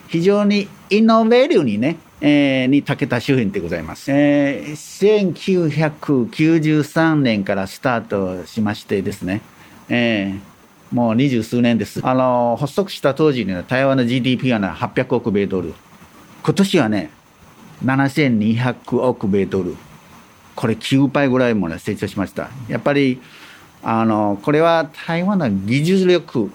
[0.07, 4.11] 非常にイノベーティブにね、えー、に長けた商品でございます。
[4.11, 9.41] えー、1993年からスタートしましてですね、
[9.89, 12.01] えー、もう二十数年です。
[12.03, 15.73] あの、発足した当時には台湾の GDP は、ね、800億米ドル。
[16.43, 17.09] 今年はね、
[17.85, 19.75] 7200億米ドル。
[20.55, 22.49] これ9倍ぐらいもね、成長しました。
[22.67, 23.21] やっぱり、
[23.83, 26.49] あの、これは台湾の技術力、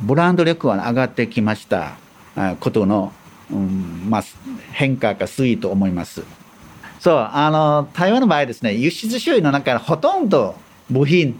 [0.00, 1.96] ブランド力は上がってきました
[2.60, 3.14] ことの
[3.50, 4.24] うんまあ、
[4.72, 6.22] 変化が推移と思います。
[6.98, 10.56] そう、あの、台湾の場合ですね、輸出収益の中からほとんど
[10.90, 11.38] 部品、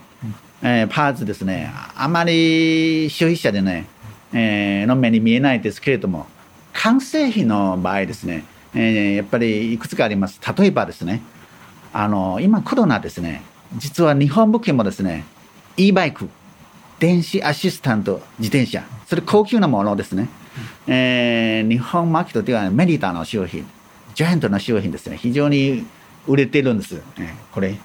[0.62, 3.86] えー、パーツですね、あまり消費者でね、
[4.32, 6.26] えー、の目に見えないですけれども、
[6.72, 10.40] 完成品の場合ですね、えー、やっぱりいくつかあります。
[10.56, 11.22] 例えばですね、
[11.92, 13.42] あの、今コロナですね、
[13.76, 15.24] 実は日本武器もですね、
[15.76, 16.28] e バイク、
[16.98, 20.28] 電子アシスタント自転車、それ高級なものですね。
[20.86, 23.66] えー、日本マーケットではメリタの商品、
[24.14, 25.86] ジャイアントな商品ですね、非常に
[26.26, 27.76] 売れてるんです、ね、これ。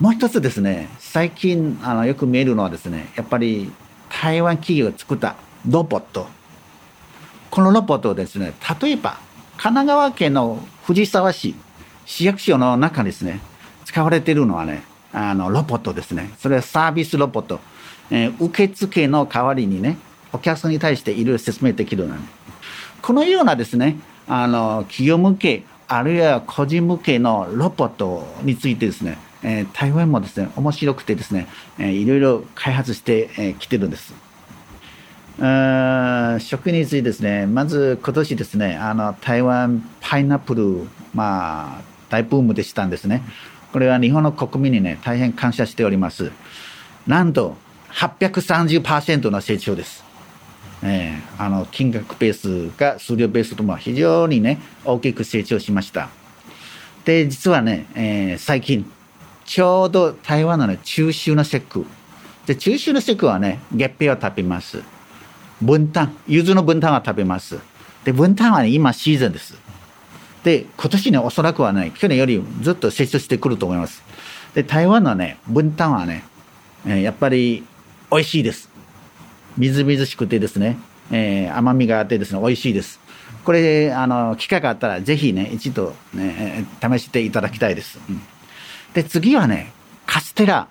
[0.00, 3.70] もう一つですね、最近あのよく見えるのはですね、やっぱり
[4.08, 5.36] 台湾企業が作った
[5.68, 6.26] ロボット。
[7.50, 9.18] このロボットをですね、例えば
[9.56, 11.54] 神奈川県の藤沢市
[12.04, 13.40] 市役所の中ですね、
[13.84, 14.82] 使われてるのはね、
[15.12, 16.30] あのロボットですね。
[16.38, 17.60] それはサービスロボット。
[18.10, 19.96] えー、受付の代わりにね、
[20.32, 22.22] お客さんに対していろいろ説明できるのに
[23.00, 34.14] このようなですねあの企業向けあるいは個人向けのロボットについてですね、えー、台湾もですね面白くてですね、えー、いろいろ開発してき、えー、てるんです。
[36.38, 43.22] 食についてですねまず今年ですねあの台湾パイナップルまあ大ブームでしたんですね。
[43.72, 46.30] これは日本の国民にね大変感謝しております。
[47.06, 47.56] なんと
[47.90, 50.11] 830%の成長です。
[50.84, 56.08] えー、あの金額ベースが数量ベースとも非常にね大きく成長しました。
[57.04, 58.90] で実はね、えー、最近
[59.44, 61.86] ちょうど台湾の、ね、中秋の節句。
[62.46, 64.82] で中秋の節句はね月餅を食べます。
[65.60, 67.58] 分担柚子の分担は食べます。
[68.04, 69.56] で分担は、ね、今シーズンです。
[70.42, 74.02] で今年ねおそらくはね去年よりずっと成長してくると思います。
[74.54, 76.24] で台湾のね分担はね、
[76.84, 77.64] えー、やっぱり
[78.10, 78.71] 美味しいです。
[79.56, 80.78] みずみずしくてですね、
[81.10, 83.00] えー、甘みがあってですね、美味しいです。
[83.44, 87.98] これ、あの、機会があったら、ぜひね、一度ね、試していただきたいです。
[88.94, 89.72] で、次はね、
[90.06, 90.68] カステラ。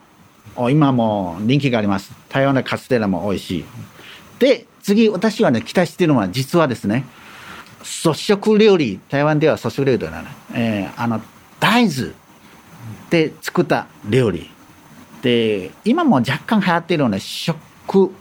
[0.70, 2.12] 今も人気があります。
[2.30, 3.66] 台湾のカステラも美味しい。
[4.40, 7.06] で、次、私はね、期待しているのは、実はですね、
[7.84, 11.22] 素食料理、台湾では素食料理だな、えー、あの、
[11.60, 12.12] 大豆
[13.10, 14.50] で作った料理。
[15.22, 18.12] で、今も若干流行っているのは植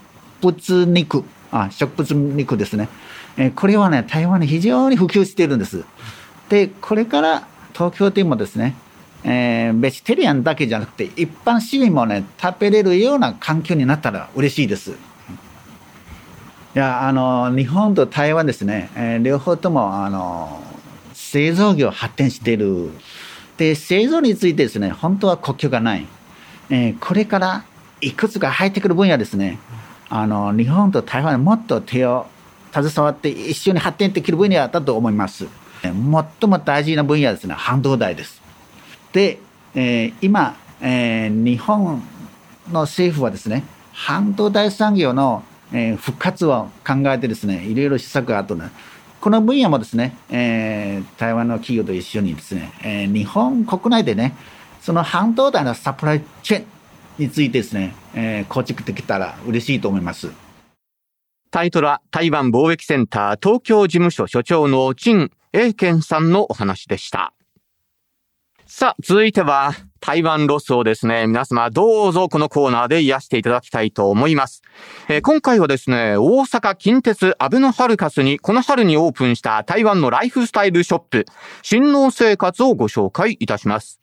[0.40, 1.24] 物肉。
[1.52, 2.88] あ、植物肉ですね。
[3.36, 5.84] え、これはね、台湾に非常に普及しているんです。
[6.48, 8.74] で、これから東京でもですね、
[9.22, 14.92] えー、ベジタリアンだけじゃなくて、一般市民もね、食べれるような環境になったら嬉しいです。
[14.92, 14.94] い
[16.74, 20.62] や、あの、日本と台湾ですね、えー、両方とも、あの、
[21.12, 22.90] 製造業発展している。
[23.56, 26.06] で、製造についてですね、本当は国境がない。
[26.70, 27.64] えー、これから
[28.00, 29.58] いくつか入ってくる分野ですね、
[30.10, 32.26] あの、日本と台湾にもっと手を
[32.72, 35.46] 携わって一緒に発展できる分野だと思います。
[35.82, 38.42] 最も大事な分野ですね、半導体です。
[39.12, 39.38] で、
[39.74, 42.02] えー、今、えー、日本
[42.70, 48.70] の政府はですね、半導体産業の、えー、復活を考えてですね、いろいろ施策があとね、
[49.20, 54.34] この分野もですね、えー、台湾の企業と一緒にですね、えー、日本国内でね、
[54.80, 56.64] その半導体のサプライチェーン
[57.18, 60.30] についてですね、えー、構築できたら嬉しいと思います。
[61.50, 67.34] タイトルは台湾貿易センター東京事務所所長の陳英健さんのお話でした。
[68.72, 74.62] さあ、続いては、台湾ロスをですね、皆様どうぞこのコーナーで癒していただきたいと思います。
[75.08, 81.26] えー、今回はですね、大阪近鉄アベノハルカスにこの春にオープンした台湾のライフスタイルショップ、
[81.62, 84.00] 新農生活をご紹介いたします。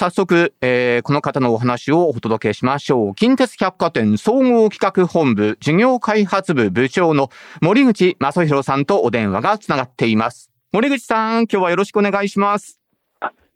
[0.00, 3.14] 早速、えー、この方のお話をお届けしましょう。
[3.16, 7.30] 近鉄百貨店総合企画本部事業開発部部長の
[7.60, 10.52] 森口正宏さんとお電話がつながっています。
[10.70, 12.80] 森口さん、今日はよろしくお願いします。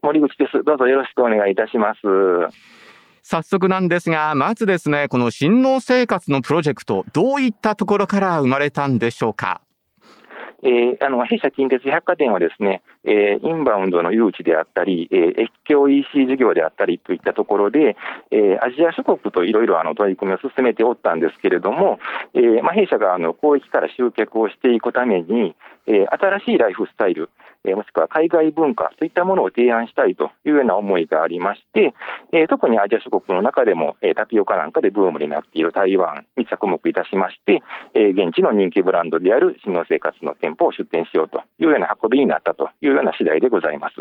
[0.02, 0.64] 森口です。
[0.64, 2.00] どうぞよろしくお願いいたします。
[3.22, 9.60] 早速なんですが、まずですね、この新農生活のプロジェクト、どういったところから生まれたんでしょうか？
[10.62, 17.96] えー、あの弊社近鉄百貨店はですね、えー、インバウンドの誘致であったり、えー、越境 EC 事業であったりといったところで、
[18.30, 21.98] えー、アジア諸国といろいろ取り組みを進めておったんですけれども、
[22.34, 27.30] えーまあ、弊社があの交易から集客をしていくために、えー、新しいライフスタイル、
[27.64, 31.94] もしくは海外文化といったものを提案したいというような思いがありまして、
[32.48, 37.62] 特にアジア諸国の中でも、タピオカなんかでブームになっている台湾に着目いたしまして、
[37.94, 43.94] 現地の人気ブランドである新農生活の店舗を出店しようというような運びになったというような次第でございます。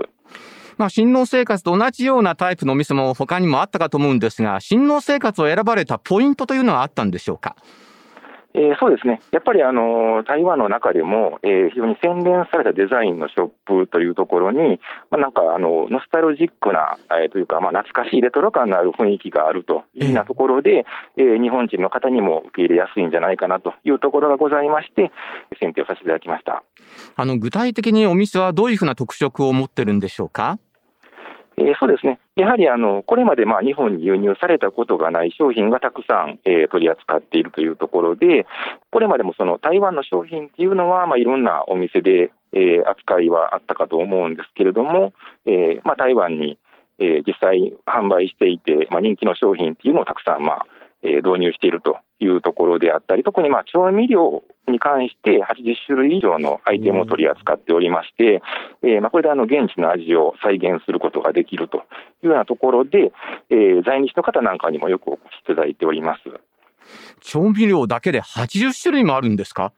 [0.77, 7.55] まあ、新農生活と同じようなタイプのお店も他にもあったかと思うんですが、新農生活を選ばれたポイントというのはあったんでしょうか？
[8.53, 20.85] えー、そうですね、やっぱりあの台湾の中でも、えー、非常に洗練されたデザインのショップというところに、まあ、なんかあのノスタルジックな、えー、というか、まあ、懐かしいレトロ感のある雰囲気があるというようなところで、
[21.17, 25.11] えー、日本人の方にも受け入れやすいんじゃないかなというところがございまして、
[25.59, 26.63] 選定をさせていただきました。
[27.15, 30.59] あの具体的にお店はどういうふうな特色を持ってるんでしょうか？
[31.57, 38.45] えー、そうですね、やはりあのこれまでまあ日本に輸入されたことがない商品がたくさん、えー、取り扱っているというところで、
[38.91, 45.13] これまでもその台湾の商品っていうのは、まあ、いろんなお店で、えー、扱いはあったかと思うんですけれども、
[45.45, 46.57] えーまあ、台湾に、
[46.99, 50.65] えー、実際販売していて、まあ、人気の商品っていうのをたくさん、まあ、
[51.03, 58.41] 導入しているというところであったり、特にまあ調味料に関して80種類以上のアイテムを取り扱っておりまして、
[58.83, 61.81] えー、まあこれであの現地の味を再現することができるとい
[62.23, 63.11] うようなところで、
[63.49, 66.21] えー、在日の方なんかにもよくお越しいただいております。
[67.21, 69.71] 調味料だけで80種類もあるんですか？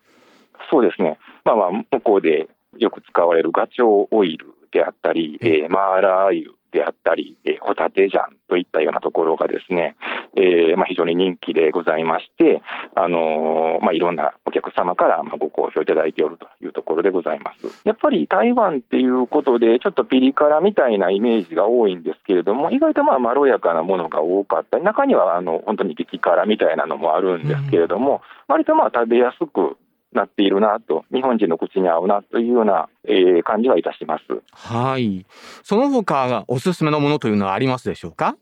[0.70, 1.18] そうですね。
[1.46, 9.96] まあまあ、向こうでよく使われるガチョウオイルであったり、えー、マーラー油であったり、えー、ホタテジャンといったようなところがですね、
[10.36, 12.62] えーまあ、非常に人気でございまして、
[12.96, 17.82] あのー、まあ、いろんなお客様からまあご好評いただいておるというところでございます。
[17.86, 29.78] やっぱり台湾っていうことで、ちょっとピリ辛みたいなイメージが多いんですけれども、意外とまあまろやかなものが多かったり、中にはあの本当に激辛みたいなのもあるんですけれども、割とまあ食べやすく
[30.14, 34.24] なっているなと、日本人の口に合うなというような、えー、感じはいたします。
[34.52, 35.26] はい。
[35.64, 38.36] その他、おすすめのものというのはありますでしょうか？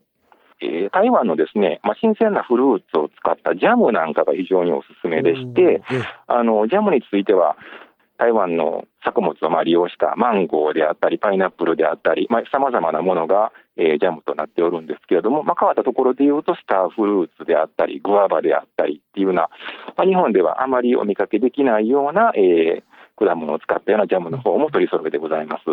[0.63, 5.81] えー、台湾のですね、まあ、新鮮なフルーツを使ったジャムなんかが非常におすすめでして、
[6.27, 7.57] あのジャムについては、
[8.21, 19.49] 台湾の作物をまあ利用したマンゴーであったり、パイナップルであったり、さまざ、まなものが、えー、ジャムとなっておるんですけれども、まあ、変わったところでいうと、スターフルーツであったり、グアバであったりっていうような、
[19.97, 25.63] まあ、日本ではあまりお見かけできないような、えー、果物を使ったようなジャムの方も取り揃えてございます。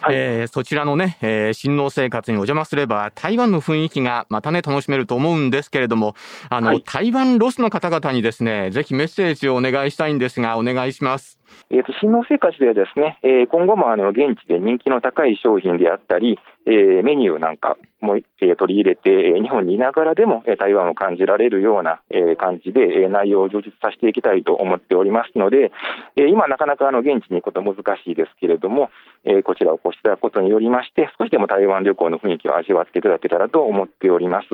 [0.00, 6.14] はい、えー、そちらのね、えー、新農生活にお邪魔すれば、台湾の雰囲気がまたね、楽しめると思うんですけれども、
[6.50, 11.38] あの、はい、台湾ロスの方々にですね、ぜひメッセージをお願いしたいんですが、お願いします。
[11.70, 25.72] えーと、新農生活ではですね、えー、今後もあの現地で人気の高い商品であったり、えー、メニューなんかも、えー、取り入れて、えー、日本にいながらでも、えー、台湾を感じられるような、えー、感じで、えー、内容を充実させていきたいと思っておりますので、
[26.16, 28.90] えー、今なかなかあの現地に行くこと難しいですけれども、
[29.24, 34.46] えー、こちらをお越しいたことによりまして、少しでも台湾旅行の雰囲気を味わっていただけたらと思っております。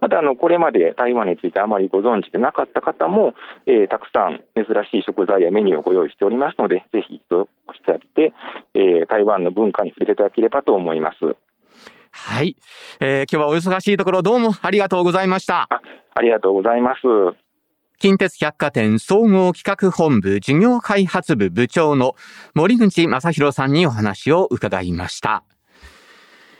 [0.00, 3.34] またあの、これまで台湾についてあまりご存知でなかった方も、
[3.66, 8.32] えー、たくさん珍しい食材やメニューをご用意しておりますので、ぜひ一度お越しいただいて、
[8.74, 11.36] えー、台湾の文化に触れていただければと思います。
[12.10, 12.56] はい。
[13.00, 15.66] えー、今日はお忙しいところどうもありがとうございました。
[15.70, 15.80] あ
[16.14, 17.47] ありがとうございます。
[17.98, 22.14] 近鉄百貨店総合企画本部事業開発部部長の
[22.54, 25.42] 森口正弘さんにお話を伺いました。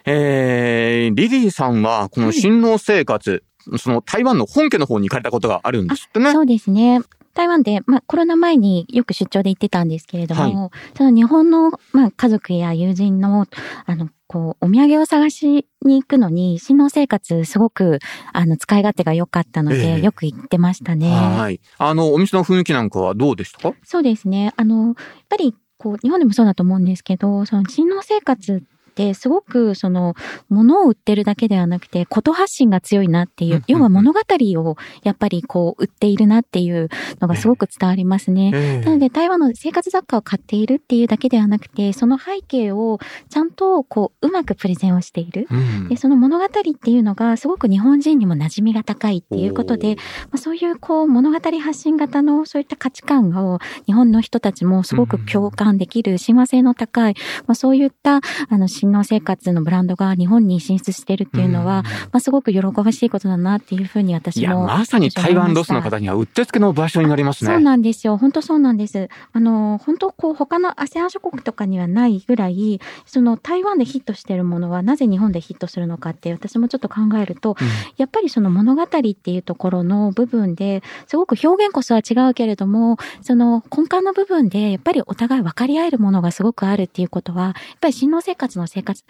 [0.05, 6.33] えー、リリーさんはこの新農生活、はい、その台湾の本家の方に行かれたことがあるんですってね。
[6.33, 7.03] そうですね。
[7.35, 13.47] 台湾で、まあ、コロナ前によく出張で行ってたんですけれども、はい、その日本の、まあ、家族や友人の、
[13.87, 17.99] あの、こう、お土産を探しに行くのに、新農生活すごく、
[18.33, 21.11] あの、使い勝手が良かったので、えー、よく行ってましたね。
[21.11, 21.61] はい。
[21.79, 23.75] あの、お店の雰囲気なんかはどうでしたか？
[23.83, 24.53] そうですね。
[24.57, 24.95] あの、やっ
[25.31, 28.67] ぱり、こう、日本でもそうだと思うんですけど、その新農生活て、
[29.15, 30.15] すごくその、
[30.49, 36.89] 物を売ってるだけではなくて、こと発信が強いなっていう、要は物語をやっぱりこう、売っているなっていう
[37.21, 38.51] のがすごく伝わりますね。
[38.83, 45.47] なので、台湾の生活雑貨を買っているっていうだけではなくて、その背景をちゃんとこう、うまくプレゼンをしている。
[45.89, 57.15] で、その物語っていうのがすごく日本人にも馴染みが高いっていうことで、まあ、そういうこう、物語発信型のそういった価値観を日本の人たちもすごく共感できる、親和性の高い、
[57.47, 64.41] まあ、そういったあの新農生活のブランドが日本に進出してるっていうのは、まあ、すごく喜ばしいことだなっていうふうに私も。
[64.41, 67.53] いや、まさに台湾ロスの方にはうってつけの場所になりますね。
[67.53, 68.17] そうなんですよ。
[68.17, 69.11] 本当そうなんです。
[69.33, 77.69] あの、本当こう、他の ASEAN 諸国とかにはないぐらい、その台湾でヒットしてるものはなぜ日本でヒットするのかって私もちょっと考えると、うん、
[77.99, 89.05] やっぱりその物語っていうところの部分ですごく表現こそは違うけれども、その根幹の部分でやっぱりお互い分かり合えるものがすごくあるっていうことは、やっぱり新農生活の生活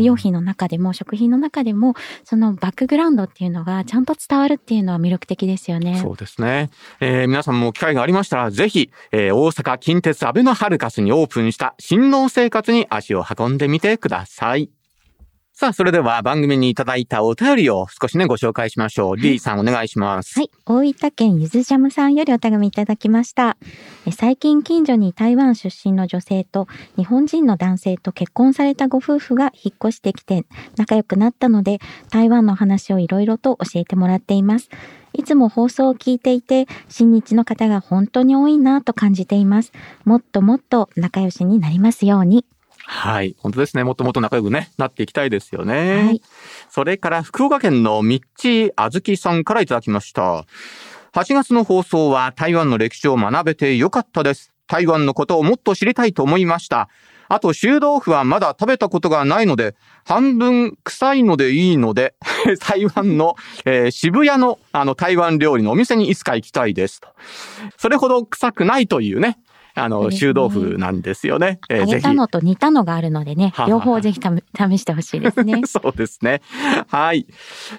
[0.00, 1.94] 用品の中でも、食品の中でも、
[2.24, 5.98] そのバックグラウンドっていうのがちゃんと伝わるっていうのは魅力的ですよね。
[5.98, 6.70] そうですね。
[7.00, 14.70] えー、皆さんも機会がありましたら、ぜひ、えー、大阪近鉄アベノハルカスにオープンした新農生活に足を運んでみてください。
[15.56, 19.16] さあ、それでは番組にいただいたお便りを少しね、ご紹介しましょう。
[19.16, 20.40] リーさんお願いします。
[20.40, 20.50] はい。
[20.66, 23.56] 大分県ゆずジャムさんよりお手紙いただきました。
[24.12, 30.44] 最近近所に台湾出身の女性と日本人の男性と結婚されたご夫婦が引っ越してきて
[30.76, 31.78] 仲良くなったので、
[32.10, 34.70] 台湾の話をいろいろと教えてもらっています。
[35.12, 39.70] いつも放送を聞いていて、新日の方が本当に多いなと感じています。
[40.04, 42.44] もっともっと仲良しになりますように。
[42.86, 43.34] はい。
[43.38, 43.84] 本当ですね。
[43.84, 46.04] もっともっと仲良くね、なっていきたいですよね。
[46.04, 46.22] はい。
[46.68, 50.44] それから福岡県のミッチーあずきさんからいただきました。
[51.12, 54.52] 8月の放送は台湾の歴史を学べてよかったです。
[54.66, 56.88] 台湾のことをもっと知りたいと思いました。
[57.28, 59.74] あと、臭豆腐はまだ食べたことがないので、
[60.04, 62.14] 半分臭いのでいいので、
[62.60, 67.08] 台湾の、えー、渋谷のあの台湾料理のお店にいつか行きたいですと。
[67.78, 69.38] それほど臭くないというね、
[69.74, 71.58] あの、臭豆腐なんですよね。
[71.68, 75.62] えー、揚げたのと煮たのがあるのでね、両方ぜひ試してほしいですね。
[75.66, 76.42] そうですね。
[76.88, 77.26] はい。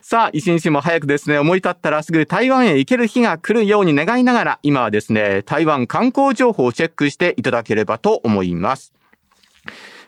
[0.02, 8.94] さあ、一日も早くですね、思い立ったらすぐ台湾へ行ける日が来るように願いながら、今はですね、台湾観光情報をチェックしていただければと思います。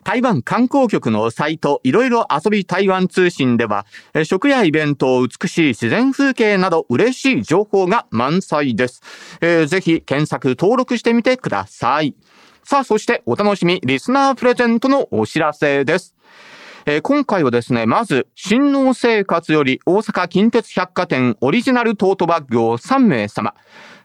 [0.08, 3.86] 台湾観光局のサイト、いろいろ遊び台湾通信では、
[4.24, 9.02] 食やイベント、美しい自然風景など嬉しい情報が満載です。
[9.42, 12.16] えー、ぜひ検索登録してみてください。
[12.64, 16.16] さあ、そしてお楽しみ、リスナープレゼントのお知らせです。
[16.86, 23.56] えー、今回はですね、まず、新農生活より大阪近鉄百貨店オリジナルトートバッグを3名様。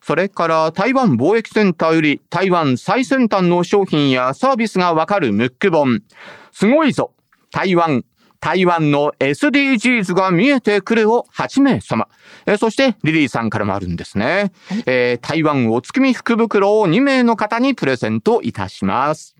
[0.03, 6.03] それから台湾貿易センターより台湾最先端の商品やサービスがわかるムック本。
[6.51, 7.13] すごいぞ
[7.51, 8.05] 台湾
[8.43, 12.09] 台湾の SDGs が見えてくるを8名様。
[12.45, 14.51] えそして、リリーさんからもあるんですね。
[14.85, 19.37] えー、台湾お月見福袋を2名の方にプレゼントいたします。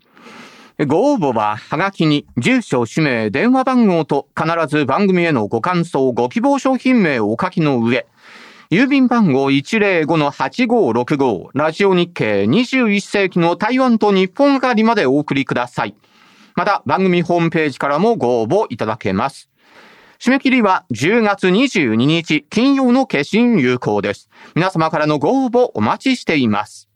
[0.87, 8.07] ご応募は、はがきに、住所、氏名、電話番号と、必ず番組へのご感想、ご希望商品名をお書きの上、
[8.69, 15.95] 郵便番号105-8565ラジオ日経21世紀の台湾と日本ありまでお送りください。
[16.55, 19.49] また番組ホームページからもご応募いただけます。
[20.19, 24.29] 締め切りは10月22日金曜の決心有効です。
[24.55, 26.89] 皆様からのご応募お待ちしています。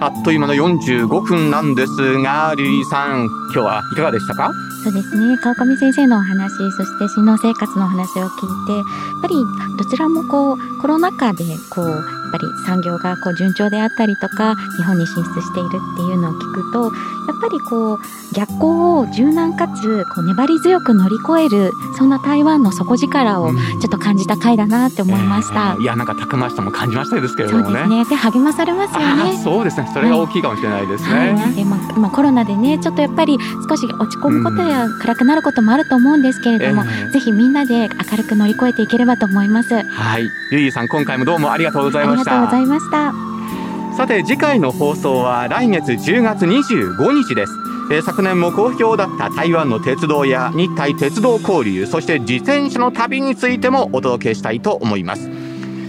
[0.00, 4.52] あっという間の45分なんですが、リリーさん、今日はいかがでしたか？
[4.84, 5.38] そうですね。
[5.38, 8.84] 川上先生のお話そして新農生活のお話を聞いてやっ
[9.22, 9.34] ぱり
[9.78, 12.04] どちらもこうコロナ禍でこう
[12.34, 17.98] ぱり産業がこう順調であったりとか日本に進出しているっていうのを聞くとやっぱりこう
[18.34, 25.76] 逆行を柔軟かつこう粘り強く乗り越えるそんな台湾の底力をちょっと感じた回だなって思いました。
[25.78, 27.80] えーいや、なんかたくましさも感じましたですけれそどもね。
[27.80, 28.04] うですね。
[28.10, 29.42] で励まされますよあねー。
[29.42, 29.90] そうですね。
[29.92, 31.34] それが大きいかもしれないですね。
[31.34, 39.74] はい、でまあまあ、コロナでねちょっとやっぱり少し落ち込むことや暗くなることもあると思うんですけれども、ええぜひみんなで明るく乗り越えていければと思います。
[39.76, 40.30] あはい。
[40.50, 42.60] リリーさん、今回もどうもありがとうございましりがとうござた。
[42.62, 43.14] いました。
[43.96, 47.52] さて、次回の放送は来月10月25日です。
[47.90, 55.28] えー昨年も好評だった台湾の鉄道や日台鉄道交流、そして自転車の旅についてもお届けしたいと思います。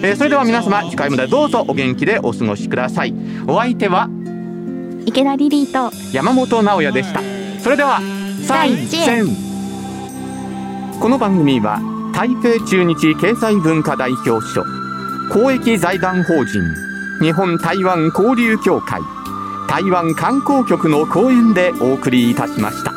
[0.03, 3.13] えーそれでは皆様、次回までどうぞお元気でお過ごしください。
[3.47, 4.09] お相手は？
[5.05, 7.21] 池田リリーと山本直哉でした。
[7.59, 8.01] それでは、
[8.45, 9.25] 再见
[10.99, 11.79] この番組は
[12.13, 14.63] 台北中日経済文化代表所
[15.29, 16.73] 公益財団法人
[17.19, 19.01] 日本台湾交流協会
[19.67, 22.94] 台湾観光局の講演でお送りいたしました。